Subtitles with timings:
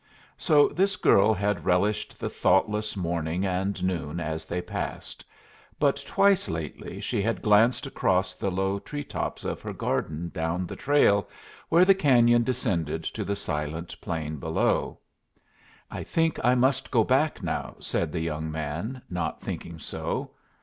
[0.39, 5.23] So this girl had relished the thoughtless morning and noon as they passed;
[5.77, 10.65] but twice lately she had glanced across the low tree tops of her garden down
[10.65, 11.29] the trail,
[11.69, 14.97] where the cañon descended to the silent plain below.
[15.91, 20.31] "I think I must go back now," said the young man, not thinking so.